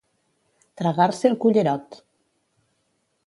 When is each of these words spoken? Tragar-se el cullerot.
Tragar-se 0.81 1.29
el 1.31 1.37
cullerot. 1.45 1.99